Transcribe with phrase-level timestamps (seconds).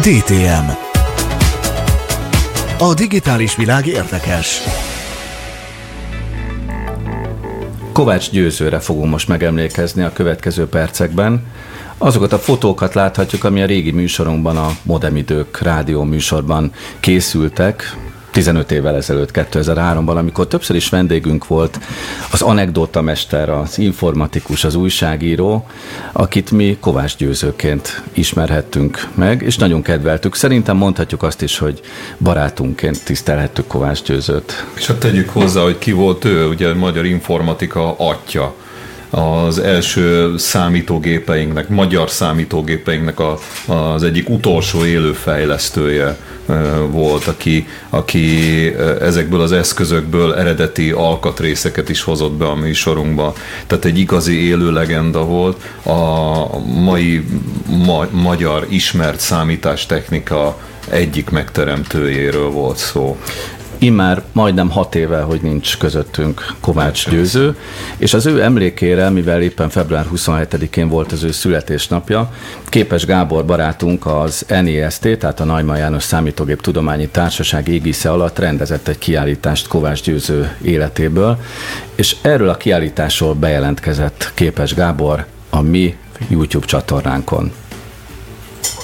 [0.00, 0.70] DTM
[2.78, 4.60] A digitális világ érdekes.
[7.92, 11.46] Kovács Győzőre fogunk most megemlékezni a következő percekben.
[11.98, 17.96] Azokat a fotókat láthatjuk, ami a régi műsorunkban, a Modem Idők rádió műsorban készültek,
[18.30, 21.78] 15 évvel ezelőtt, 2003-ban, amikor többször is vendégünk volt
[22.30, 25.66] az anekdóta mester, az informatikus, az újságíró,
[26.12, 30.34] akit mi Kovács Győzőként ismerhettünk meg, és nagyon kedveltük.
[30.34, 31.80] Szerintem mondhatjuk azt is, hogy
[32.18, 34.66] barátunkként tisztelhettük Kovács Győzőt.
[34.76, 38.54] És hát tegyük hozzá, hogy ki volt ő, ugye a magyar informatika atya
[39.10, 46.16] az első számítógépeinknek, magyar számítógépeinknek a, az egyik utolsó élő fejlesztője
[46.90, 48.66] volt, aki, aki
[49.00, 53.34] ezekből az eszközökből eredeti alkatrészeket is hozott be a műsorunkba.
[53.66, 55.62] Tehát egy igazi élő legenda volt.
[55.84, 57.24] A mai
[57.66, 63.18] ma, magyar ismert számítástechnika egyik megteremtőjéről volt szó
[63.80, 67.56] immár majdnem hat éve, hogy nincs közöttünk Kovács Győző,
[67.96, 72.32] és az ő emlékére, mivel éppen február 27-én volt az ő születésnapja,
[72.64, 78.38] Képes Gábor barátunk az NIST, e tehát a Najma János Számítógép Tudományi Társaság égisze alatt
[78.38, 81.38] rendezett egy kiállítást Kovács Győző életéből,
[81.94, 85.96] és erről a kiállításról bejelentkezett Képes Gábor a mi
[86.28, 87.52] YouTube csatornánkon.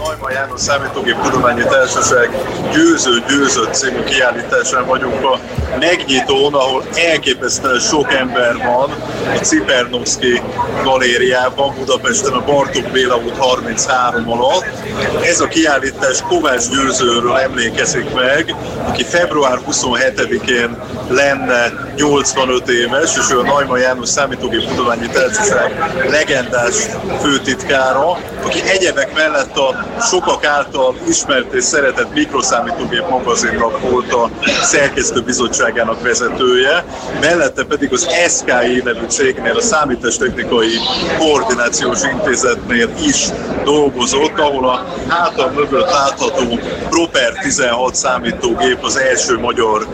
[0.00, 2.30] Neumann János Számítógép Tudományi Társaság
[2.72, 5.38] Győző Győzött című kiállításán vagyunk a
[5.78, 8.90] megnyitón, ahol elképesztően sok ember van
[9.34, 10.42] a Cipernovszki
[10.82, 14.79] galériában, Budapesten a Bartók Béla út 33 alatt.
[15.22, 18.54] Ez a kiállítás Kovács Győzőről emlékezik meg,
[18.86, 26.74] aki február 27-én lenne 85 éves, és ő a Neumann János Számítógép Tudományi Társaság legendás
[27.22, 28.10] főtitkára,
[28.44, 34.30] aki egyebek mellett a sokak által ismert és szeretett mikroszámítógép magazinnak volt a
[34.62, 36.84] szerkesztő bizottságának vezetője,
[37.20, 40.74] mellette pedig az SKI nevű cégnél, a Számítástechnikai
[41.18, 43.28] Koordinációs Intézetnél is
[43.64, 46.58] dolgozott, ahol a hátam mögött látható
[46.90, 49.86] Proper 16 számítógép az első magyar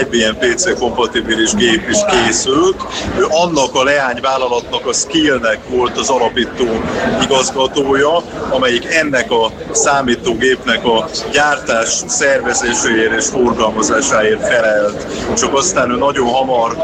[0.00, 2.82] IBM PC kompatibilis gép is készült.
[3.18, 6.66] Ő annak a leányvállalatnak a Skillnek volt az alapító
[7.22, 15.06] igazgatója, amelyik ennek a számítógépnek a gyártás szervezéséért és forgalmazásáért felelt.
[15.36, 16.76] Csak aztán ő nagyon hamar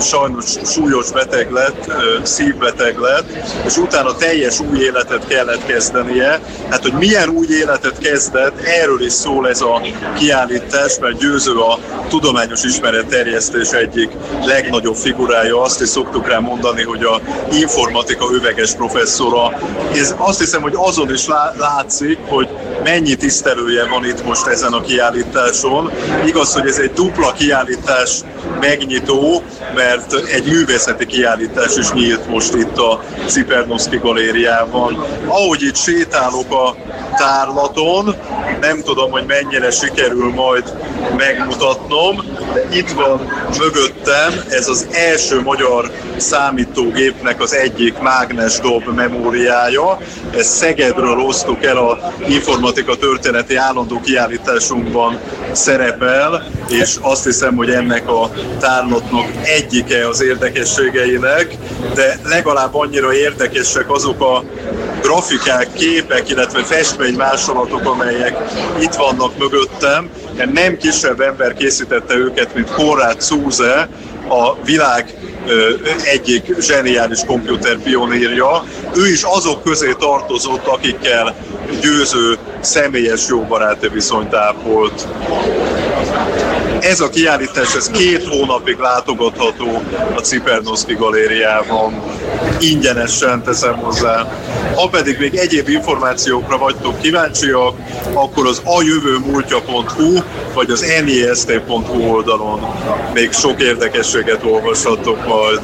[0.00, 3.30] sajnos súlyos beteg lett, szívbeteg lett,
[3.66, 6.40] és utána teljes új életet kellett kezdenie.
[6.70, 9.80] Hát, hogy milyen új életet kezdett, erről is szól ez a
[10.18, 11.78] kiállítás, mert győző a
[12.08, 14.10] tudományos ismeretterjesztés egyik
[14.44, 15.62] legnagyobb figurája.
[15.62, 17.20] Azt is szoktuk rá mondani, hogy a
[17.52, 19.58] informatika öveges professzora.
[19.94, 22.48] Ez azt hiszem, hogy azon is látszik, hogy
[22.82, 25.90] mennyi tisztelője van itt most ezen a kiállításon.
[26.26, 28.20] Igaz, hogy ez egy dupla kiállítás
[28.60, 29.42] megnyitó,
[29.74, 35.04] mert egy művészeti kiállítás is nyílt most itt a Cipernoszki galériában.
[35.26, 36.76] Ahogy itt sétálok a
[37.16, 38.14] tárlaton,
[38.62, 40.74] nem tudom, hogy mennyire sikerül majd
[41.16, 42.16] megmutatnom,
[42.54, 43.20] de itt van
[43.58, 49.98] mögöttem ez az első magyar számítógépnek az egyik mágnes dob memóriája.
[50.36, 55.18] Ezt Szegedről osztuk el a informatika történeti állandó kiállításunkban
[55.52, 58.30] szerepel, és azt hiszem, hogy ennek a
[58.60, 61.56] tárlatnak egyike az érdekességeinek,
[61.94, 64.44] de legalább annyira érdekesek azok a
[65.12, 68.36] grafikák, képek, illetve festménymásolatok, amelyek
[68.80, 70.10] itt vannak mögöttem.
[70.52, 73.88] Nem kisebb ember készítette őket, mint Konrad Zuse,
[74.28, 75.14] a világ
[76.04, 78.64] egyik zseniális komputer pionírja.
[78.96, 81.34] Ő is azok közé tartozott, akikkel
[81.80, 85.06] győző személyes jó baráti viszonyt ápolt.
[86.82, 89.82] Ez a kiállítás ez két hónapig látogatható
[90.14, 92.02] a Cipernoszki galériában.
[92.60, 94.40] Ingyenesen teszem hozzá.
[94.74, 97.76] Ha pedig még egyéb információkra vagytok kíváncsiak,
[98.12, 100.18] akkor az ajövőmúltja.hu
[100.54, 102.60] vagy az nist.hu oldalon
[103.14, 105.60] még sok érdekességet olvashatok majd.